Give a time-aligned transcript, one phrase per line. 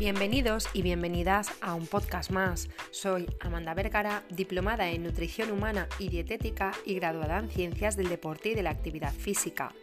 [0.00, 2.70] Bienvenidos y bienvenidas a un podcast más.
[2.90, 8.48] Soy Amanda Vergara, diplomada en nutrición humana y dietética y graduada en ciencias del deporte
[8.48, 9.74] y de la actividad física.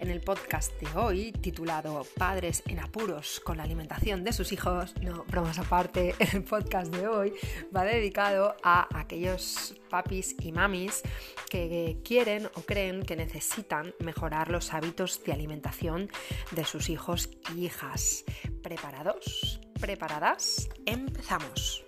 [0.00, 4.94] En el podcast de hoy, titulado Padres en apuros con la alimentación de sus hijos,
[5.02, 7.34] no, bromas aparte, el podcast de hoy
[7.76, 11.02] va dedicado a aquellos papis y mamis
[11.50, 16.08] que quieren o creen que necesitan mejorar los hábitos de alimentación
[16.52, 18.24] de sus hijos y hijas.
[18.62, 19.60] ¿Preparados?
[19.80, 20.68] ¿Preparadas?
[20.84, 21.87] Empezamos.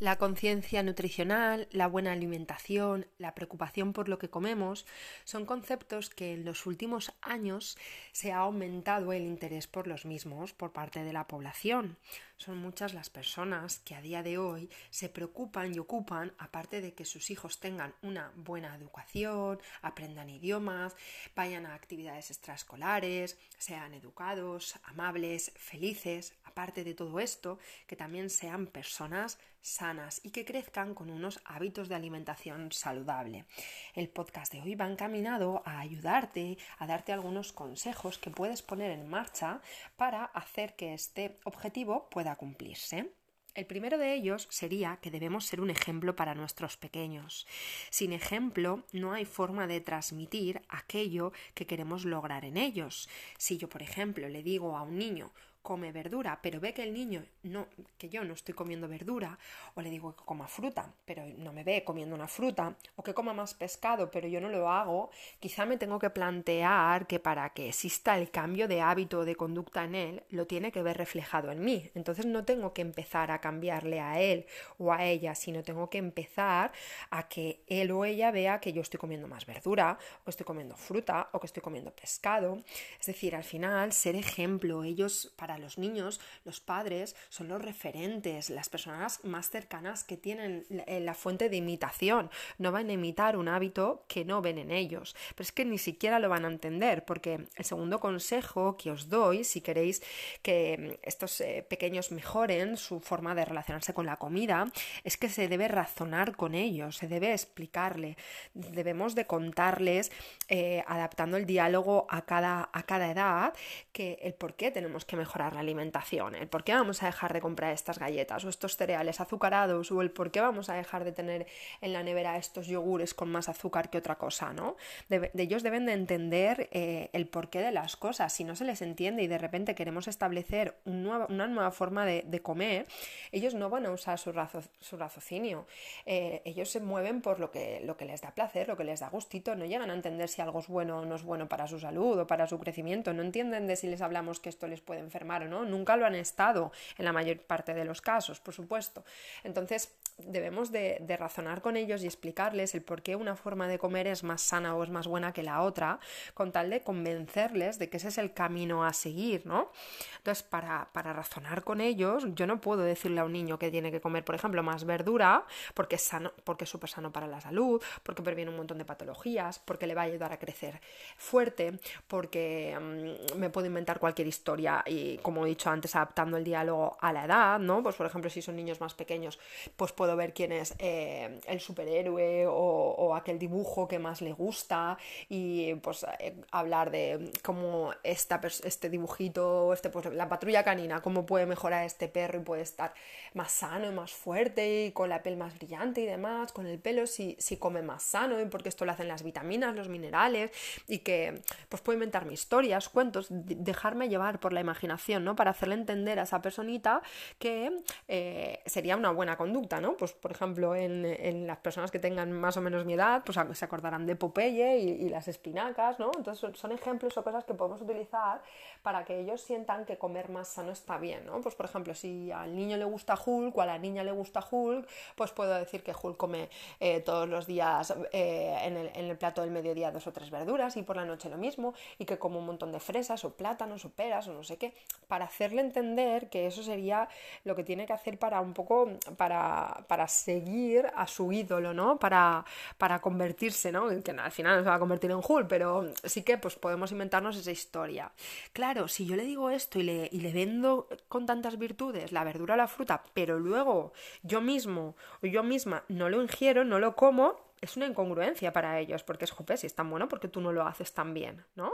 [0.00, 4.86] La conciencia nutricional, la buena alimentación, la preocupación por lo que comemos
[5.24, 7.76] son conceptos que en los últimos años
[8.12, 11.98] se ha aumentado el interés por los mismos por parte de la población.
[12.36, 16.94] Son muchas las personas que a día de hoy se preocupan y ocupan, aparte de
[16.94, 20.94] que sus hijos tengan una buena educación, aprendan idiomas,
[21.34, 28.68] vayan a actividades extraescolares, sean educados, amables, felices, aparte de todo esto, que también sean
[28.68, 33.46] personas sanas y que crezcan con unos hábitos de alimentación saludable.
[33.94, 38.90] El podcast de hoy va encaminado a ayudarte, a darte algunos consejos que puedes poner
[38.90, 39.60] en marcha
[39.96, 43.12] para hacer que este objetivo pueda cumplirse.
[43.58, 47.44] El primero de ellos sería que debemos ser un ejemplo para nuestros pequeños.
[47.90, 53.08] Sin ejemplo, no hay forma de transmitir aquello que queremos lograr en ellos.
[53.36, 55.32] Si yo, por ejemplo, le digo a un niño,
[55.68, 57.66] come verdura, pero ve que el niño no,
[57.98, 59.38] que yo no estoy comiendo verdura,
[59.74, 63.12] o le digo que coma fruta, pero no me ve comiendo una fruta, o que
[63.12, 67.50] coma más pescado, pero yo no lo hago, quizá me tengo que plantear que para
[67.50, 70.96] que exista el cambio de hábito o de conducta en él, lo tiene que ver
[70.96, 71.90] reflejado en mí.
[71.94, 74.46] Entonces no tengo que empezar a cambiarle a él
[74.78, 76.72] o a ella, sino tengo que empezar
[77.10, 80.76] a que él o ella vea que yo estoy comiendo más verdura, o estoy comiendo
[80.76, 82.56] fruta, o que estoy comiendo pescado.
[82.98, 88.50] Es decir, al final, ser ejemplo, ellos para los niños, los padres son los referentes,
[88.50, 92.30] las personas más cercanas que tienen la fuente de imitación.
[92.58, 95.14] No van a imitar un hábito que no ven en ellos.
[95.34, 99.08] Pero es que ni siquiera lo van a entender, porque el segundo consejo que os
[99.08, 100.02] doy, si queréis
[100.42, 104.70] que estos eh, pequeños mejoren su forma de relacionarse con la comida,
[105.04, 108.16] es que se debe razonar con ellos, se debe explicarle,
[108.54, 110.10] debemos de contarles,
[110.48, 113.54] eh, adaptando el diálogo a cada, a cada edad,
[113.92, 117.32] que el por qué tenemos que mejorar la alimentación, el por qué vamos a dejar
[117.32, 121.04] de comprar estas galletas o estos cereales azucarados o el por qué vamos a dejar
[121.04, 121.46] de tener
[121.80, 124.76] en la nevera estos yogures con más azúcar que otra cosa, ¿no?
[125.08, 128.32] De, ellos deben de entender eh, el porqué de las cosas.
[128.32, 132.86] Si no se les entiende y de repente queremos establecer una nueva forma de, comer,
[133.32, 134.32] ellos no van a usar su,
[134.80, 135.66] su raciocinio.
[136.06, 139.00] Eh, ellos se mueven por lo que, lo que les da placer, lo que les
[139.00, 141.66] da gustito, no llegan a entender si algo es bueno o no es bueno para
[141.66, 144.80] su salud o para su crecimiento, no entienden de si les hablamos que esto les
[144.80, 145.27] puede enfermar
[145.64, 149.04] nunca lo han estado en la mayor parte de los casos, por supuesto.
[149.44, 154.06] Entonces, debemos de, razonar con ellos y explicarles el por qué una forma de comer
[154.06, 155.98] es más sana o es más buena que la otra,
[156.34, 159.72] con tal de convencerles de que ese es el camino a seguir, ¿no?
[160.18, 163.90] Entonces, para, para razonar con ellos, yo no puedo decirle a un niño que tiene
[163.90, 165.44] que comer, por ejemplo, más verdura,
[165.74, 168.84] porque es sano, porque es súper sano para la salud, porque previene un montón de
[168.84, 170.80] patologías, porque le va a ayudar a crecer
[171.16, 176.44] fuerte, porque mm, me puedo inventar cualquier historia y, como he dicho antes, adaptando el
[176.44, 177.82] diálogo a la edad, ¿no?
[177.82, 179.38] Pues, por ejemplo, si son niños más pequeños,
[179.76, 184.98] pues puedo ver quién es eh, el superhéroe o, aquel dibujo que más le gusta
[185.28, 191.26] y pues eh, hablar de cómo esta, este dibujito, este, pues, la patrulla canina, cómo
[191.26, 192.92] puede mejorar este perro y puede estar
[193.34, 196.78] más sano y más fuerte y con la piel más brillante y demás, con el
[196.78, 200.50] pelo si, si come más sano y porque esto lo hacen las vitaminas, los minerales
[200.86, 205.36] y que pues puedo inventar mis historias, cuentos, dejarme llevar por la imaginación, ¿no?
[205.36, 207.02] Para hacerle entender a esa personita
[207.38, 207.70] que
[208.06, 209.96] eh, sería una buena conducta, ¿no?
[209.98, 213.64] Pues, por ejemplo, en, las personas que tengan más o menos mi edad, pues se
[213.64, 216.10] acordarán de Popeye y, las espinacas, ¿no?
[216.16, 218.40] Entonces son, ejemplos o cosas que podemos utilizar
[218.82, 221.40] para que ellos sientan que comer más sano está bien, ¿no?
[221.40, 224.44] Pues, por ejemplo, si al niño le gusta Hulk o a la niña le gusta
[224.48, 226.48] Hulk, pues puedo decir que Hulk come
[226.78, 230.30] eh, todos los días eh, en, el, en, el, plato del mediodía dos o tres
[230.30, 233.34] verduras y por la noche lo mismo, y que come un montón de fresas o
[233.34, 234.74] plátanos o peras o no sé qué,
[235.08, 237.08] para hacerle entender que eso sería
[237.44, 241.98] lo que tiene que hacer para un poco, para, para seguir a su ídolo, ¿no?
[241.98, 242.44] Para,
[242.76, 243.88] para convertirse, ¿no?
[244.02, 247.36] Que al final se va a convertir en Hulk, pero sí que pues podemos inventarnos
[247.36, 248.12] esa historia.
[248.52, 252.22] Claro, si yo le digo esto y le, y le vendo con tantas virtudes la
[252.22, 253.92] verdura o la fruta, pero luego
[254.22, 258.78] yo mismo o yo misma no lo ingiero, no lo como, es una incongruencia para
[258.78, 261.44] ellos, porque es, jope, si es tan bueno, porque tú no lo haces tan bien,
[261.54, 261.72] ¿no?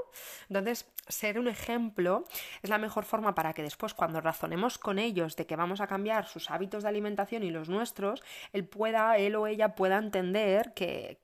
[0.49, 2.25] Entonces, ser un ejemplo
[2.63, 5.87] es la mejor forma para que después, cuando razonemos con ellos de que vamos a
[5.87, 8.23] cambiar sus hábitos de alimentación y los nuestros,
[8.53, 11.19] él pueda, él o ella pueda entender que,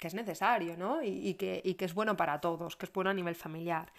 [0.00, 1.02] es necesario, ¿no?
[1.02, 3.92] Y, que, y que es bueno para todos, que es bueno a nivel familiar.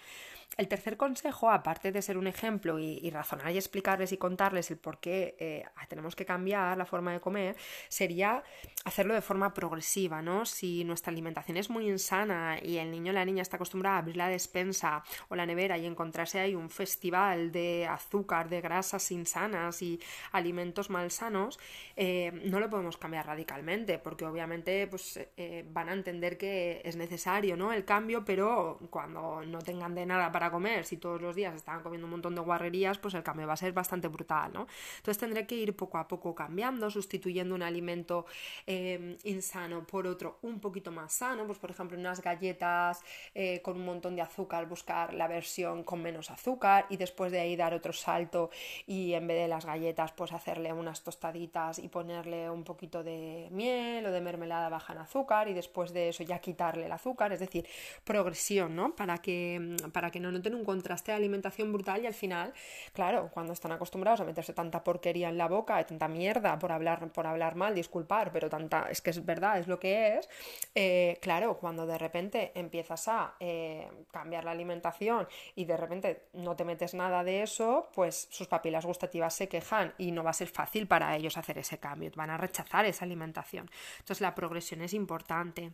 [0.58, 4.76] El tercer consejo, aparte de ser un ejemplo y, razonar y explicarles y contarles el
[4.76, 7.56] por qué eh, tenemos que cambiar la forma de comer,
[7.88, 8.42] sería
[8.84, 10.44] hacerlo de forma progresiva, ¿no?
[10.44, 13.98] Si nuestra alimentación es muy insana y el niño o la niña está acostumbrada a
[14.00, 19.10] abrir la despensa o la nevera y encontrarse ahí un festival de azúcar, de grasas
[19.10, 20.00] insanas y
[20.32, 21.58] alimentos malsanos,
[21.96, 26.96] eh, no lo podemos cambiar radicalmente, porque obviamente pues, eh, van a entender que es
[26.96, 27.72] necesario, ¿no?
[27.72, 31.82] El cambio, pero cuando no tengan de nada para comer, si todos los días estaban
[31.82, 34.66] comiendo un montón de guarrerías, pues el cambio va a ser bastante brutal, ¿no?
[34.96, 38.26] Entonces tendré que ir poco a poco cambiando, sustituyendo un alimento
[38.66, 43.02] eh, insano por otro un poquito más sano, pues por ejemplo unas galletas
[43.34, 47.40] eh, con un montón de azúcar, buscar la versión con menos azúcar y después de
[47.40, 48.50] ahí dar otro salto
[48.86, 53.48] y en vez de las galletas pues hacerle unas tostaditas y ponerle un poquito de
[53.50, 57.32] miel o de mermelada baja en azúcar y después de eso ya quitarle el azúcar,
[57.32, 57.66] es decir,
[58.04, 58.94] progresión, ¿no?
[58.94, 62.52] Para que, para que no noten un contraste de alimentación brutal y al final,
[62.92, 67.10] claro, cuando están acostumbrados a meterse tanta porquería en la boca, tanta mierda por hablar,
[67.12, 70.28] por hablar mal, disculpar, pero tanta, es que es verdad, es lo que es,
[70.74, 76.56] eh, claro, cuando de repente empiezas a eh, cambiar la alimentación y de repente no
[76.56, 80.34] te metes nada de eso, pues sus papilas gustativas se quejan y no va a
[80.34, 83.70] ser fácil para ellos hacer ese cambio, van a rechazar esa alimentación.
[83.98, 85.72] Entonces la progresión es importante.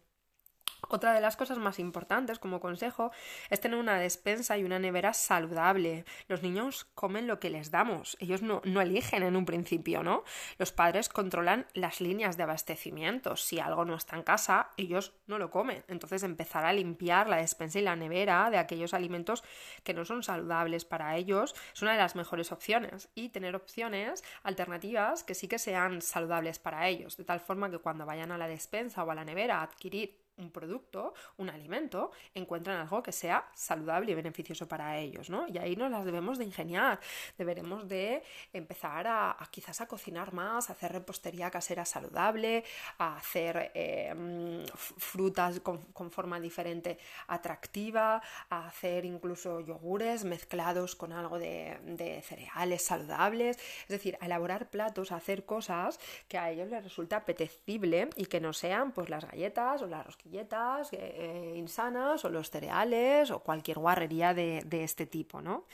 [0.86, 3.10] Otra de las cosas más importantes como consejo
[3.50, 6.04] es tener una despensa y una nevera saludable.
[6.28, 10.22] Los niños comen lo que les damos, ellos no, no, eligen en un principio, ¿no?
[10.56, 13.36] Los padres controlan las líneas de abastecimiento.
[13.36, 15.84] Si algo no está en casa, ellos no lo comen.
[15.88, 19.42] Entonces empezar a limpiar la despensa y la nevera de aquellos alimentos
[19.82, 23.08] que no son saludables para ellos es una de las mejores opciones.
[23.14, 27.78] Y tener opciones alternativas que sí que sean saludables para ellos, de tal forma que
[27.78, 32.12] cuando vayan a la despensa o a la nevera a adquirir un producto, un alimento,
[32.34, 35.46] encuentran algo que sea saludable y beneficioso para ellos, ¿no?
[35.48, 37.00] Y ahí nos las debemos de ingeniar,
[37.36, 42.64] deberemos de empezar a, quizás a cocinar más, a hacer repostería casera saludable,
[42.98, 51.38] a hacer em, frutas con, forma diferente atractiva, a hacer incluso yogures mezclados con algo
[51.38, 55.98] de, de cereales saludables, es decir, a elaborar platos, a hacer cosas
[56.28, 60.06] que a ellos les resulta apetecible y que no sean pues las galletas o las
[60.06, 65.64] rosquillas eh, eh, insanas o los cereales o cualquier guarrería de, este tipo, ¿no?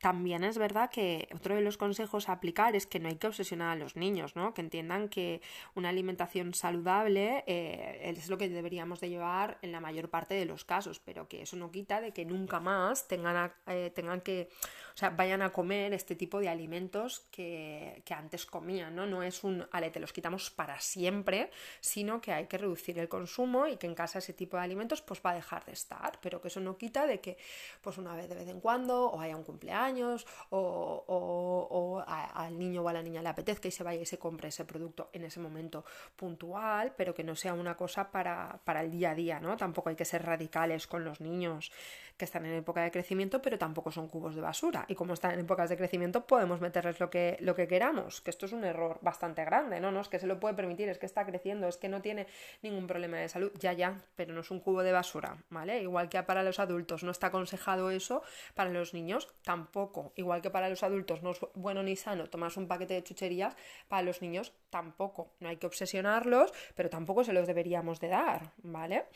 [0.00, 3.26] También es verdad que otro de los consejos a aplicar es que no hay que
[3.26, 4.54] obsesionar a los niños, ¿no?
[4.54, 5.40] Que entiendan que
[5.74, 10.44] una alimentación saludable eh, es lo que deberíamos de llevar en la mayor parte de
[10.44, 13.52] los casos, pero que eso no quita de que nunca más tengan,
[13.94, 14.48] tengan que,
[14.94, 19.06] o sea, vayan a comer este tipo de alimentos que, que antes comían, ¿no?
[19.06, 21.50] No es un, ale, te los quitamos para siempre,
[21.80, 25.20] sino que hay que reducir el consumo y que en ese tipo de alimentos, pues
[25.24, 27.36] va a dejar de estar, pero que eso no quita de que
[27.80, 32.88] pues una vez de vez en cuando o haya un cumpleaños o, al niño o
[32.88, 35.40] a la niña le apetezca y se vaya y se compre ese producto en ese
[35.40, 35.84] momento
[36.16, 39.56] puntual, pero que no sea una cosa para, para el día a día, ¿no?
[39.56, 41.72] Tampoco hay que ser radicales con los niños
[42.16, 44.84] que están en época de crecimiento, pero tampoco son cubos de basura.
[44.88, 48.30] Y como están en épocas de crecimiento, podemos meterles lo que, lo que queramos, que
[48.30, 49.90] esto es un error bastante grande, ¿no?
[49.90, 52.26] No es que se lo puede permitir, es que está creciendo, es que no tiene
[52.62, 55.82] ningún problema de salud, ya, ya, pero no es un cubo de basura, ¿vale?
[55.82, 58.22] Igual que para los adultos no está aconsejado eso,
[58.54, 60.12] para los niños tampoco.
[60.16, 63.56] Igual que para los adultos no es bueno ni sano tomarse un paquete de chucherías,
[63.88, 65.32] para los niños tampoco.
[65.40, 69.06] No hay que obsesionarlos, pero tampoco se los deberíamos de dar, ¿vale?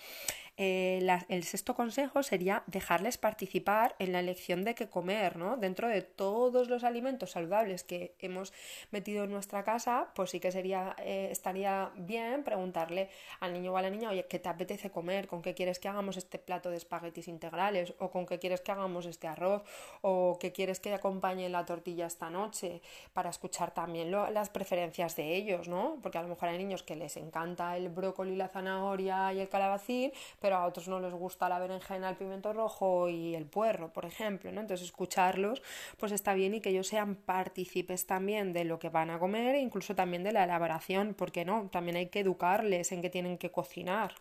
[0.59, 5.59] Eh, el sexto consejo sería dejarles participar en la elección de qué comer, ¿no?
[5.59, 8.55] Dentro de todos los alimentos saludables que hemos
[8.91, 13.11] metido en nuestra casa, pues sí que sería, eh, estaría bien preguntarle
[13.41, 15.27] al niño o a la niña, oye, ¿qué te apetece comer?
[15.27, 17.93] ¿Con qué quieres que hagamos este plato de espaguetis integrales?
[17.99, 19.63] ¿O con qué quieres que hagamos este arroz?
[20.01, 22.81] ¿O qué quieres que acompañe la tortilla esta noche?
[23.13, 25.99] Para escuchar también las preferencias de ellos, ¿no?
[26.03, 29.51] Porque a lo mejor hay niños que les encanta el brócoli, la zanahoria y el
[29.51, 30.13] calabacín,
[30.53, 34.53] a otros no les gusta la berenjena, el pimiento rojo y el puerro, por ejemplo,
[34.53, 34.61] ¿no?
[34.61, 35.63] Entonces escucharlos
[35.99, 39.55] pues está bien y que ellos sean partícipes también de lo que van a comer
[39.55, 43.39] e incluso también de la elaboración, porque no, también hay que educarles en que tienen
[43.39, 44.15] que cocinar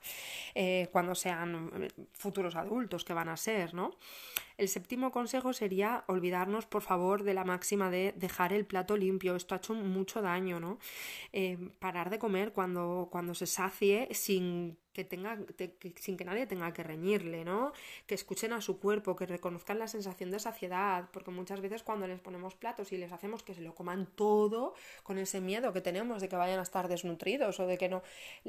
[0.54, 3.92] eh, cuando sean eh, futuros adultos que van a ser, ¿no?
[4.58, 9.36] El séptimo consejo sería olvidarnos, por favor, de la máxima de dejar el plato limpio.
[9.36, 10.80] Esto ha hecho mucho daño, ¿no?
[11.34, 15.38] Eh, parar de comer cuando, cuando se sacie sin que tenga,
[16.00, 17.74] sin que nadie tenga que reñirle, ¿no?
[18.08, 22.08] Que escuchen a su cuerpo, que reconozcan la sensación de saciedad, porque muchas veces cuando
[22.08, 24.74] les ponemos platos y les hacemos que se lo coman todo,
[25.04, 28.04] con ese miedo que tenemos de que vayan a estar desnutridos o de que no,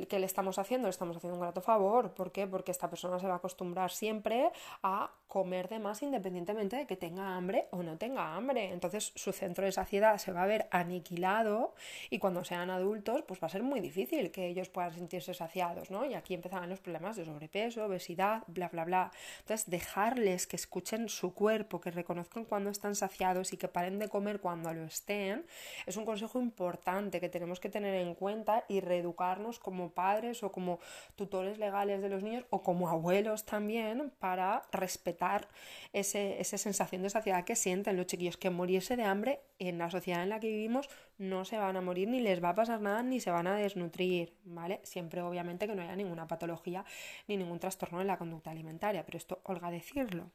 [0.09, 2.15] que le estamos haciendo, le estamos haciendo un grato favor.
[2.15, 2.47] ¿Por qué?
[2.47, 4.51] Porque esta persona se va a acostumbrar siempre
[4.85, 8.73] a comer de más independientemente de que tenga hambre o no tenga hambre.
[8.73, 11.75] Entonces su centro de saciedad se va a ver aniquilado
[12.09, 15.91] y cuando sean adultos, pues va a ser muy difícil que ellos puedan sentirse saciados,
[15.91, 16.05] ¿no?
[16.05, 19.11] Y aquí empezaban los problemas de sobrepeso, obesidad, bla, bla, bla.
[19.41, 24.09] Entonces, dejarles que escuchen su cuerpo, que reconozcan cuando están saciados y que paren de
[24.09, 25.47] comer cuando lo estén,
[25.87, 30.53] es un consejo importante que tenemos que tener en cuenta y reeducarnos como padres o
[30.53, 30.79] como
[31.17, 35.49] tutores legales de los niños o como abuelos también para respetar
[35.93, 39.91] ese, esa sensación de saciedad que sienten los chiquillos, que morirse de hambre en la
[39.91, 40.89] sociedad en la que vivimos
[41.19, 43.57] no se van a morir ni les va a pasar nada ni se van a
[43.57, 44.81] desnutrir, ¿vale?
[44.83, 46.85] Siempre obviamente que no haya ninguna patología
[47.27, 50.31] ni ningún trastorno en la conducta alimentaria, pero esto olga decirlo.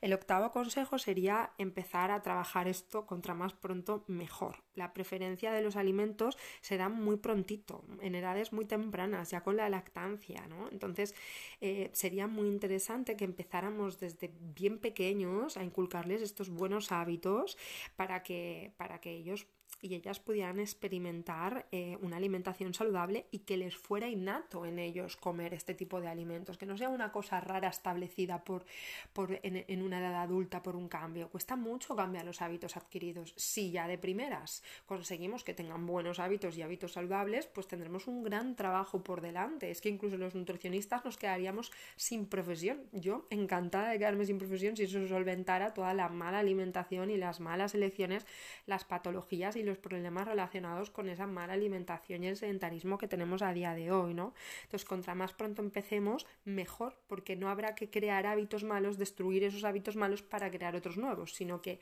[0.00, 4.64] El octavo consejo sería empezar a trabajar esto contra más pronto mejor.
[4.74, 9.56] La preferencia de los alimentos se da muy prontito, en edades muy tempranas, ya con
[9.56, 10.68] la lactancia, ¿no?
[10.70, 11.14] Entonces
[11.60, 17.56] eh, sería muy interesante que empezáramos desde bien pequeños a inculcarles estos buenos hábitos
[17.96, 19.46] para que, para que ellos
[19.84, 25.16] y ellas pudieran experimentar eh, una alimentación saludable y que les fuera innato en ellos
[25.16, 28.64] comer este tipo de alimentos, que no sea una cosa rara establecida por,
[29.12, 31.28] por en, una edad adulta por un cambio.
[31.28, 33.34] Cuesta mucho cambiar los hábitos adquiridos.
[33.36, 38.22] Si ya de primeras conseguimos que tengan buenos hábitos y hábitos saludables, pues tendremos un
[38.22, 39.70] gran trabajo por delante.
[39.70, 42.80] Es que incluso los nutricionistas nos quedaríamos sin profesión.
[42.92, 47.40] Yo encantada de quedarme sin profesión si eso solventara toda la mala alimentación y las
[47.40, 48.24] malas elecciones,
[48.64, 53.42] las patologías y los problemas relacionados con esa mala alimentación y el sedentarismo que tenemos
[53.42, 54.34] a día de hoy, ¿no?
[54.62, 59.64] Entonces, contra más pronto empecemos, mejor, porque no habrá que crear hábitos malos, destruir esos
[59.64, 61.80] hábitos malos para crear otros nuevos, sino que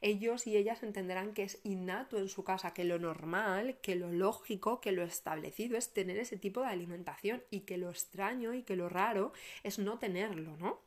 [0.00, 4.12] ellos y ellas entenderán que es innato en su casa, que lo normal, que lo
[4.12, 8.62] lógico, que lo establecido es tener ese tipo de alimentación y que lo extraño y
[8.62, 9.32] que lo raro
[9.64, 10.80] es no tenerlo, ¿no?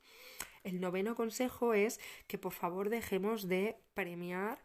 [0.63, 4.59] El noveno consejo es que por favor dejemos de premiar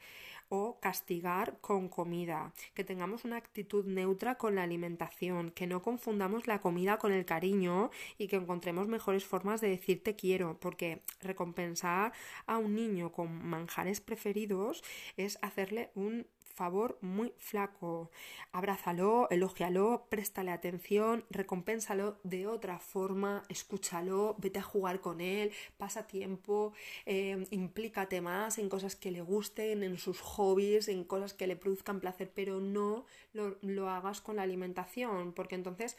[0.49, 6.47] o castigar con comida, que tengamos una actitud neutra con la alimentación, que no confundamos
[6.47, 11.03] la comida con el cariño y que encontremos mejores formas de decir te quiero, porque
[11.21, 12.13] recompensar
[12.47, 14.83] a un niño con manjares preferidos
[15.17, 16.27] es hacerle un
[16.57, 18.11] favor muy flaco.
[18.51, 26.07] Abrázalo, elógialo, préstale atención, recompénsalo de otra forma, escúchalo, vete a jugar con él, pasa
[26.07, 26.73] tiempo,
[27.05, 31.57] eh, implícate más en cosas que le gusten, en sus hobbies, en cosas que le
[31.57, 35.97] produzcan placer, pero no lo, lo hagas con la alimentación, porque entonces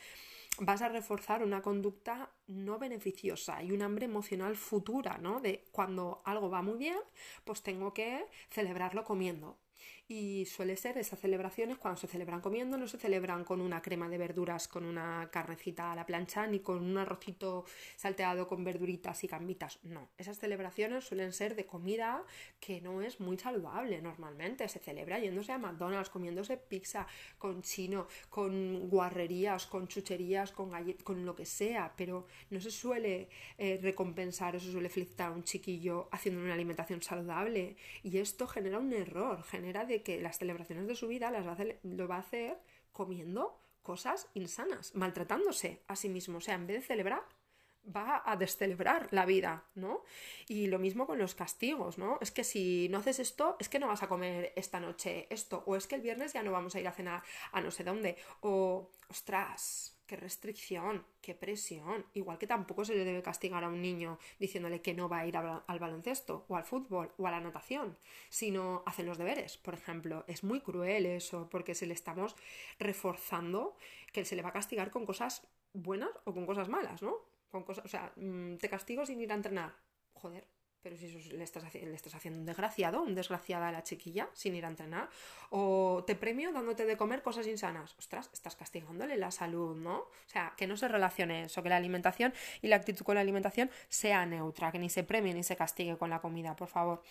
[0.59, 5.39] vas a reforzar una conducta no beneficiosa y un hambre emocional futura, ¿no?
[5.39, 6.97] De cuando algo va muy bien,
[7.45, 9.57] pues tengo que celebrarlo comiendo
[10.07, 14.07] y suele ser esas celebraciones cuando se celebran comiendo, no se celebran con una crema
[14.07, 17.65] de verduras, con una carnecita a la plancha, ni con un arrocito
[17.97, 19.79] salteado con verduritas y gambitas.
[19.83, 22.23] No, esas celebraciones suelen ser de comida
[22.59, 24.67] que no es muy saludable normalmente.
[24.69, 27.05] Se celebra yéndose a McDonald's, comiéndose pizza
[27.37, 30.67] con chino, con guarrerías, con chucherías, con
[31.03, 35.31] con lo que sea, pero no se suele eh, recompensar o se suele felicitar a
[35.31, 37.75] un chiquillo haciendo una alimentación saludable.
[38.03, 41.53] Y esto genera un error, genera de que las celebraciones de su vida las va
[41.53, 42.57] a lo va a hacer
[42.91, 46.39] comiendo cosas insanas, maltratándose a sí mismo.
[46.39, 47.23] O sea, en vez de celebrar,
[47.95, 50.03] va a descelebrar la vida, ¿no?
[50.47, 52.17] Y lo mismo con los castigos, ¿no?
[52.21, 55.63] Es que si no haces esto, es que no vas a comer esta noche esto,
[55.65, 57.83] o es que el viernes ya no vamos a ir a cenar a no sé
[57.83, 62.05] dónde, o, ostras, qué restricción, qué presión.
[62.13, 65.27] Igual que tampoco se le debe castigar a un niño diciéndole que no va a
[65.27, 67.97] ir al baloncesto o al fútbol o a la natación,
[68.29, 70.23] sino hacen los deberes, por ejemplo.
[70.27, 72.35] Es muy cruel eso porque se le estamos
[72.79, 73.75] reforzando
[74.13, 77.17] que se le va a castigar con cosas buenas o con cosas malas, ¿no?
[77.49, 79.75] Con cosas, o sea, mm, te castigo sin ir a entrenar.
[80.13, 80.47] Joder,
[80.81, 84.55] pero si le estás, le estás haciendo un desgraciado, un desgraciada a la chiquilla sin
[84.55, 85.10] ir a entrenar,
[85.50, 89.98] o te premio dándote de comer cosas insanas, ostras, estás castigándole la salud, ¿no?
[89.98, 93.22] O sea, que no se relacione eso, que la alimentación y la actitud con la
[93.22, 97.01] alimentación sea neutra, que ni se premie ni se castigue con la comida, por favor.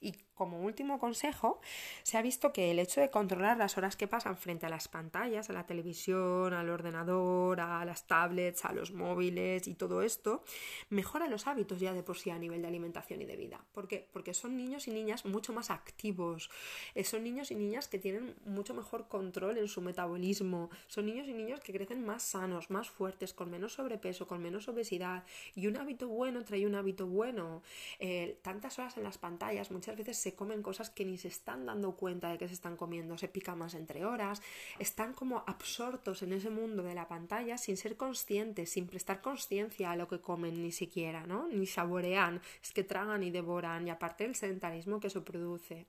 [0.00, 1.60] Y como último consejo,
[2.02, 4.88] se ha visto que el hecho de controlar las horas que pasan frente a las
[4.88, 10.44] pantallas, a la televisión, al ordenador, a las tablets, a los móviles y todo esto,
[10.90, 13.64] mejora los hábitos ya de por sí a nivel de alimentación alimentación y de vida.
[13.72, 14.08] ¿Por qué?
[14.12, 16.50] Porque son niños y niñas mucho más activos,
[16.94, 21.28] eh, son niños y niñas que tienen mucho mejor control en su metabolismo, son niños
[21.28, 25.24] y niñas que crecen más sanos, más fuertes, con menos sobrepeso, con menos obesidad.
[25.54, 27.62] Y un hábito bueno trae un hábito bueno.
[27.98, 31.66] Eh, tantas horas en las pantallas, muchas veces se comen cosas que ni se están
[31.66, 34.42] dando cuenta de que se están comiendo, se pica más entre horas,
[34.78, 39.90] están como absortos en ese mundo de la pantalla sin ser conscientes, sin prestar conciencia
[39.90, 41.48] a lo que comen ni siquiera, ¿no?
[41.48, 45.86] Ni saborean, es que tragan y devoran y aparte el sedentarismo que eso produce.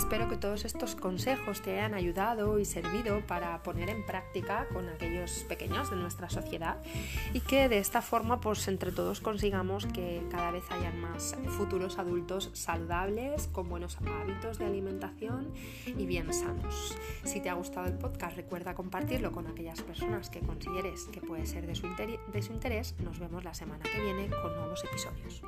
[0.00, 4.88] Espero que todos estos consejos te hayan ayudado y servido para poner en práctica con
[4.88, 6.78] aquellos pequeños de nuestra sociedad
[7.34, 11.98] y que de esta forma pues entre todos consigamos que cada vez hayan más futuros
[11.98, 15.52] adultos saludables, con buenos hábitos de alimentación
[15.86, 16.96] y bien sanos.
[17.24, 21.44] Si te ha gustado el podcast recuerda compartirlo con aquellas personas que consideres que puede
[21.44, 22.94] ser de su, de su interés.
[23.00, 25.42] Nos vemos la semana que viene con nuevos episodios.